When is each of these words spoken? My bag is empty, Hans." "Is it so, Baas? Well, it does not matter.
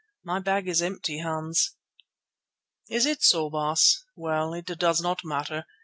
My 0.23 0.39
bag 0.39 0.67
is 0.67 0.81
empty, 0.81 1.19
Hans." 1.19 1.75
"Is 2.89 3.05
it 3.05 3.21
so, 3.21 3.51
Baas? 3.51 4.03
Well, 4.15 4.51
it 4.55 4.65
does 4.65 4.99
not 4.99 5.23
matter. 5.23 5.67